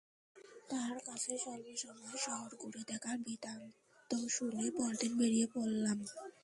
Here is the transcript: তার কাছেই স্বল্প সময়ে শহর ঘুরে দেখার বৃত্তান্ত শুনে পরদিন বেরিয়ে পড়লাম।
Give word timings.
তার 0.69 0.95
কাছেই 1.05 1.37
স্বল্প 1.37 1.67
সময়ে 1.83 2.17
শহর 2.17 2.49
ঘুরে 2.61 2.81
দেখার 2.91 3.17
বৃত্তান্ত 3.25 4.11
শুনে 4.29 4.65
পরদিন 4.77 5.11
বেরিয়ে 5.17 5.47
পড়লাম। 5.53 5.97